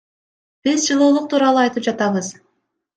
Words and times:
Биз 0.69 0.87
жылуулук 0.89 1.29
тууралуу 1.37 1.65
айтып 1.67 1.89
жатабыз. 1.93 2.35